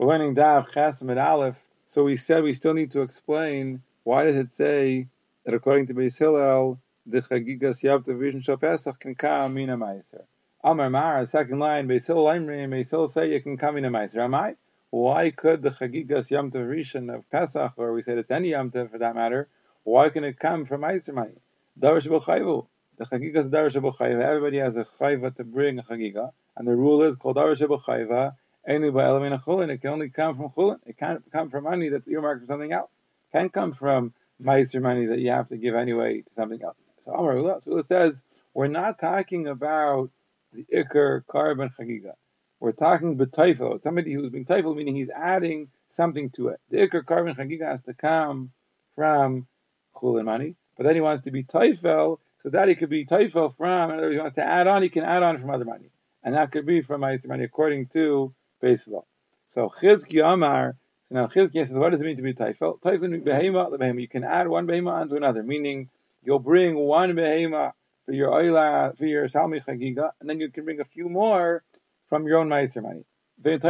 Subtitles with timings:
[0.00, 1.62] We're learning Dav Chasam at Aleph.
[1.84, 5.08] So we said we still need to explain why does it say
[5.44, 10.24] that according to Beis Hillel, the Chagigas Yavta Vision Shal Pesach can come mina Meiser.
[10.64, 13.90] Amar Mara, second line, Beis Hillel Imri, and Beis Hillel say you can come mina
[13.90, 14.24] Meiser.
[14.24, 14.56] Am I?
[14.88, 18.70] Why could the Chagigas Yom Tov Rishon of Pesach, or we said it's any Yom
[18.70, 19.48] Tov for that matter,
[19.82, 21.36] why can it come from Meiser money?
[21.78, 26.66] Davar Shabbat The Chagigas Davar Shabbat Everybody has a Chayva to bring a Chagiga, and
[26.66, 28.32] the rule is called Davar Shabbat
[28.74, 29.70] only by element chulin.
[29.70, 30.78] It can only come from chulin.
[30.86, 33.00] It can't come from money that's earmarked for something else.
[33.32, 36.76] It can't come from meiser money that you have to give anyway to something else.
[37.00, 38.22] So Amar Ula, so it says
[38.54, 40.10] we're not talking about
[40.52, 42.12] the ikr karban chagiga.
[42.58, 43.82] We're talking b'teifel.
[43.82, 46.60] Somebody who's teifel, meaning he's adding something to it.
[46.70, 48.50] The ikr karban chagiga has to come
[48.94, 49.46] from
[49.94, 53.56] chulin money, but then he wants to be teifel, so that he could be teifel
[53.56, 53.90] from.
[53.90, 54.82] In other words, he wants to add on.
[54.82, 55.90] He can add on from other money,
[56.22, 60.76] and that could be from meiser money according to So Chizki Amar,
[61.08, 62.80] so now Chizki says, what does it mean to be Taifel?
[62.80, 64.00] Taifel behema, the behema.
[64.00, 65.88] You can add one behema onto another, meaning
[66.22, 67.72] you'll bring one behema
[68.06, 71.62] for your oila, for your shalmei chagiga, and then you can bring a few more
[72.08, 73.04] from your own meiser money.
[73.42, 73.62] But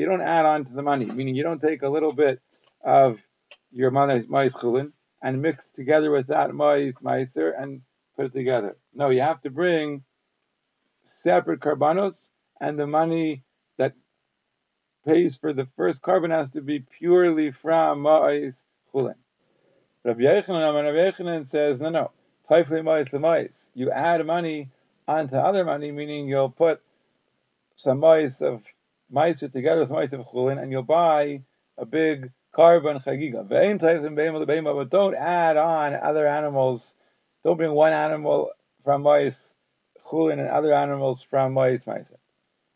[0.00, 2.40] you don't add on to the money, meaning you don't take a little bit
[2.82, 3.24] of
[3.70, 7.82] your mais chulin and mix together with that mais meiser and
[8.16, 8.76] put it together.
[8.92, 10.02] No, you have to bring
[11.04, 13.44] separate karbanos and the money
[13.78, 13.94] that
[15.04, 19.14] pays for the first karban has to be purely from Ma'is Chulin.
[20.04, 22.10] Rabbi Yechanan says, no, no,
[22.50, 23.70] Taifli Ma'is Ma'is.
[23.74, 24.68] You add money
[25.06, 26.80] onto other money, meaning you'll put
[27.76, 28.64] some Ma'is of
[29.12, 31.42] Ma'is together with Ma'is of Chulin, and you'll buy
[31.78, 33.48] a big karban chagiga.
[34.74, 36.94] But don't add on other animals.
[37.44, 38.50] Don't bring one animal
[38.84, 39.54] from Ma'is
[40.06, 42.12] Chulin and other animals from Ma'is Ma'is.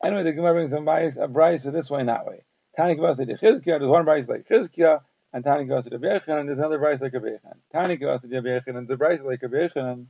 [0.05, 2.45] Anyway, the Gemara brings a Brisa this way and that way.
[2.77, 5.01] Tani to the Chizkiah, there's one Brisa like Chizkiah,
[5.33, 7.57] and Tani goes to the Bechan, and there's another Brisa like a Bechan.
[7.73, 10.07] Tani to the Bechan, and there's a Brisa like a Bechan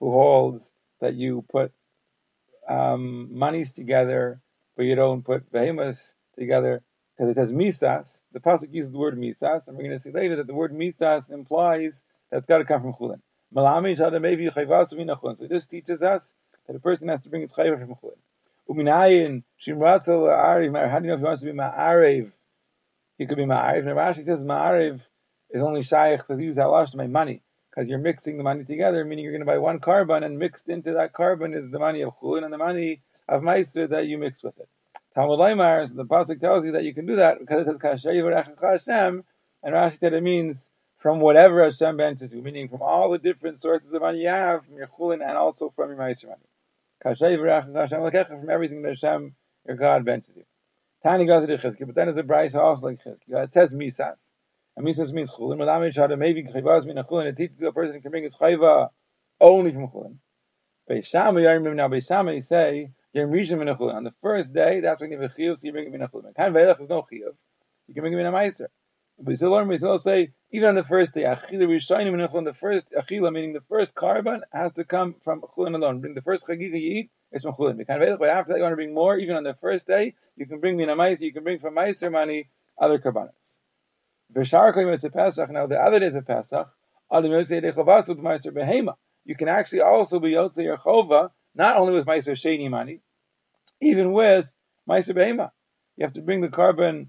[0.00, 0.70] who holds
[1.00, 1.72] that you put
[2.68, 4.40] um, monies together,
[4.76, 6.82] but you don't put behemoths together
[7.16, 8.20] because it has misas.
[8.32, 10.72] The pasuk uses the word misas, and we're going to see later that the word
[10.72, 13.20] misas implies that it's got to come from chulin.
[13.54, 16.34] So this teaches us
[16.66, 18.18] that a person has to bring its chayva from chulin.
[18.68, 19.42] Uminayin.
[19.64, 22.32] How do you know if he wants to be Ma'ariv?
[23.18, 23.86] He could be Ma'ariv.
[23.86, 25.00] And Rashi says Ma'ariv
[25.50, 29.04] is only shaykh to use halash to make money because you're mixing the money together,
[29.04, 32.02] meaning you're going to buy one karban and mixed into that karban is the money
[32.02, 34.68] of chulin and the money of meiser that you mix with it.
[35.14, 37.76] Talmud Laimar, so the pasuk tells you that you can do that because it says
[37.76, 39.24] Kasher Hashem,
[39.62, 43.60] and Rashi said it means from whatever Hashem benches you, meaning from all the different
[43.60, 46.42] sources of money you have, from your chulin and also from your meiser money
[47.02, 49.34] from everything that Hashem,
[49.66, 50.44] your God, benches you.
[51.02, 53.28] Tani goes to the Chizki, but then there's a Brisa also like Chizki.
[53.28, 54.28] It says Misas.
[54.76, 55.58] And Misas means Chulin.
[55.58, 57.26] Madame Shada, maybe Chayvaz mean a Chulin.
[57.26, 58.90] It teaches a person can bring his Chayva
[59.40, 60.16] only from Chulin.
[60.90, 65.10] Beishama, remember now, Beishama, you say, Yom Rishon min On the first day, that's when
[65.10, 66.34] you have a Chiyuv, so you bring him in a Chulin.
[66.34, 67.34] Kan Veilach is no Chiyuv.
[67.88, 68.68] You can bring him in a Meiser.
[69.18, 73.54] But still learn, we say, even on the first day, min the first Achila, meaning
[73.54, 76.00] the first karban, has to come from Chulin alone.
[76.00, 77.82] Bring the first Chagiga you eat, it's mechulin.
[77.86, 79.16] But after that, you want to bring more.
[79.16, 81.20] Even on the first day, you can bring minamais.
[81.20, 82.98] You can bring from meiser money other
[85.12, 85.50] Pesach.
[85.50, 86.68] Now the other days of Pesach,
[89.24, 90.78] you can actually also be yotze your
[91.54, 93.00] not only with meiser sheni money,
[93.80, 94.50] even with
[94.88, 95.50] meiser behema.
[95.96, 97.08] You have to bring the karban,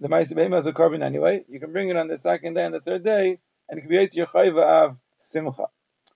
[0.00, 1.44] the meiser behema as a karban anyway.
[1.48, 3.38] You can bring it on the second day and the third day,
[3.68, 4.26] and it can be your
[4.62, 5.66] of simcha.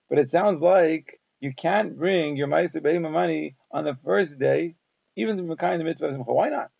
[0.09, 4.75] But it sounds like you can't bring your Ma'aser Behema money on the first day,
[5.15, 6.33] even the kind of mitzvah of Simcha.
[6.33, 6.71] Why not?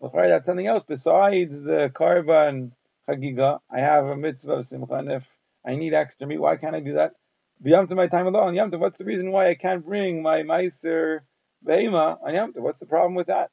[0.00, 2.72] That's something else besides the karban
[3.08, 3.60] chagiga.
[3.70, 5.26] I have a mitzvah of Simcha, and if
[5.66, 7.12] I need extra meat, why can't I do that?
[7.62, 8.54] B'yamta my time alone.
[8.54, 11.20] Yamta, what's the reason why I can't bring my Ma'aser
[11.66, 12.60] Behema on Yamta?
[12.60, 13.50] What's the problem with that?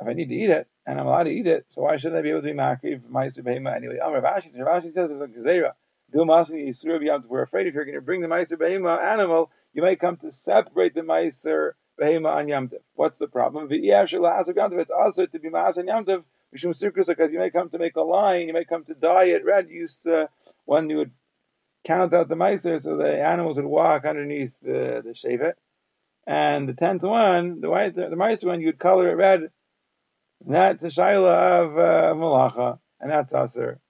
[0.00, 2.18] If I need to eat it, and I'm allowed to eat it, so why shouldn't
[2.18, 3.98] I be able to be Makriv Ma'aser Behema anyway?
[3.98, 5.72] Um, Rav Ashi, Rav Ashi says it's a gezerah.
[6.12, 10.32] We're afraid if you're going to bring the Meiser Behema animal, you might come to
[10.32, 12.80] separate the Meiser Behema on Yamtiv.
[12.94, 13.68] What's the problem?
[13.70, 18.48] It's also to be Maas on Yamtiv, because you may come to make a line,
[18.48, 19.68] you may come to dye it red.
[19.68, 20.28] You used to,
[20.64, 21.12] when you would
[21.84, 25.54] count out the Meiser, so the animals would walk underneath the, the.
[26.26, 29.50] And the tenth one, the white, the, Meiser one, you'd color it red.
[30.46, 33.80] That's a Shaila of uh, Malacha, and that's Aser.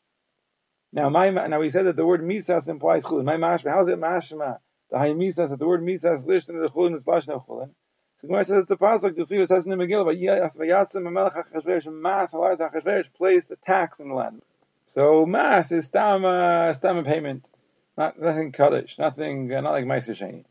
[0.93, 3.25] Now, my now we said that the word misas implies chulin.
[3.25, 4.59] My mashma, how is it mashma?
[4.91, 7.71] The high misas that the word misas in the chulin is lashna chulin.
[8.21, 10.05] So Gemara says it's a pasuk to see says in the Megillah.
[10.05, 14.43] But Yasim Melech Achashverosh Mas Halar Achashverosh placed a tax in the land.
[14.85, 17.47] So Mas is stam uh, stam payment,
[17.97, 20.45] not nothing kaddish, nothing uh, not like Meiser Sheni.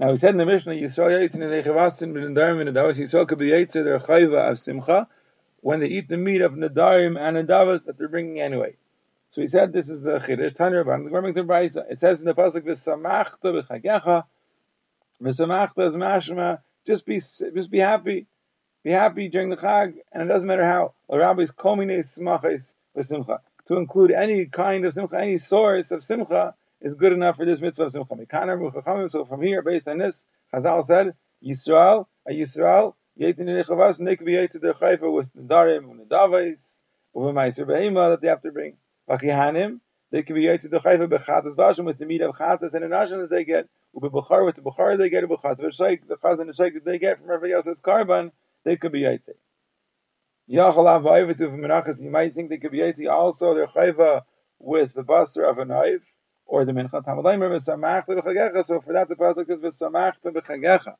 [0.00, 3.38] Now we said in the Mishnah, Yisrael Yitzin and Echavasin bin Nadarim and Nadavis, Yisrael
[3.38, 5.06] be Yitzir, their chayva of Simcha,
[5.62, 8.74] when they eat the meat of Nadarim and Nadavas that they're bringing anyway.
[9.30, 11.90] So he said this is a Chiddush, Tanya Rabban, the Brisa.
[11.90, 14.24] It says in the Pasuk, V'samachta b'chagecha,
[15.22, 18.26] V'samachta is mashma, just be, just be happy.
[18.82, 20.94] Be happy during the Chag, and it doesn't matter how.
[21.08, 23.38] Rabbis komine smachis v'simcha.
[23.66, 27.60] To include any kind of simcha, any source of simcha, is good enough for this
[27.60, 29.08] mitzvah of simcha.
[29.08, 34.62] So from here, based on this, Chazal said, Yisrael, a Yisrael, Yetin Nechavas, be Yetzid
[34.62, 36.82] Chayfa with Nadarim, and Nadavais,
[37.12, 38.78] with Meiser Behema that they have to bring.
[39.08, 39.80] Vakihanim,
[40.10, 43.30] they could be Yetzid Chayfa Bechatas Vashim with the meat of Chatas and Anashim that
[43.30, 46.74] they get, Ubebukhar with the Bukhar they get, Ubechatas Vashik, the Chaz and the Shaykh
[46.74, 48.32] that they get from everybody else's karban,
[48.64, 49.34] they could be Yetzid.
[50.50, 54.22] Yachalav Vayivitu from Menachas, you might think they could be Yetzid also their Chayfa
[54.58, 56.14] with the buster of a knife,
[56.46, 58.64] or the mincha tamalaymer v'samachta b'chagecha.
[58.64, 60.94] So for that the pasuk says v'samachta b'chagecha.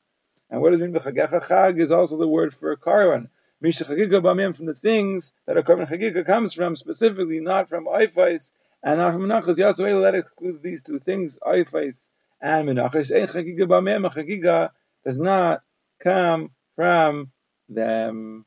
[0.53, 1.43] And what does mean b'chagecha?
[1.47, 3.29] Chag is also the word for karban.
[3.59, 7.87] Misha chagiga b'mim from the things that a karban chagiga comes from, specifically not from
[7.87, 8.51] oifais
[8.83, 9.57] and not from menachas.
[9.57, 12.07] Yatzuel that excludes these two things, oifais
[12.39, 13.11] and menachas.
[13.11, 14.05] Ein chagiga b'mim.
[14.05, 14.69] A chagiga
[15.03, 15.63] does not
[16.03, 17.31] come from
[17.67, 18.45] them.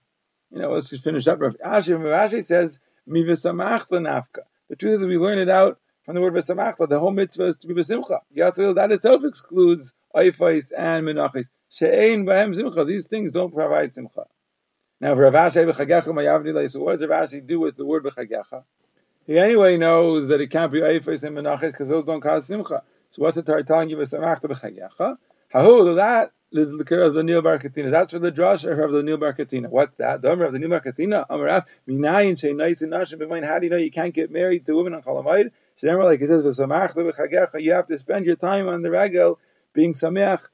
[0.53, 1.41] You know, let's just finish up.
[1.41, 4.43] Rav Ashi, says, mi nafka.
[4.69, 7.57] The truth is we learn it out from the word v'samachta, the whole mitzvah is
[7.57, 8.21] to be b'simcha.
[8.37, 11.49] Yatzil, that itself excludes oifais and menachis.
[11.69, 12.85] She'ein b'hem simcha.
[12.85, 14.25] These things don't provide simcha.
[15.01, 18.65] Now, for Ravashi b'chagecha mayavni so what does Ravashi do with the word b'chagecha?
[19.27, 22.83] He anyway knows that it can't be oifais and menachis because those don't cause simcha.
[23.11, 25.17] So what's the Torah telling you v'samachta b'chagecha?
[25.53, 27.91] Hahu, that is the care of Daniel Bar Katina.
[27.91, 29.69] That's for the drush of Daniel Bar Katina.
[29.69, 30.23] What's that?
[30.23, 31.27] The Amr of Daniel Bar Katina.
[31.29, 33.45] Amarav minayin shei nice and nashim b'mayin.
[33.45, 35.51] How do you know you can't get married to a woman on Chol Hamoed?
[35.83, 39.39] Shemar, like it says, you have to spend your time on the regel
[39.75, 40.47] being sameach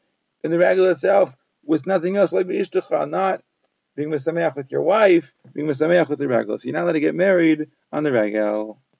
[0.43, 3.43] in the regel itself with nothing else like ishtacha, not
[3.94, 6.59] being sameach with your wife, being sameach with the regel.
[6.59, 8.83] So you're not allowed to get married on the regel.